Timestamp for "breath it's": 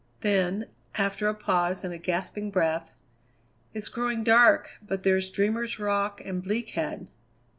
2.49-3.87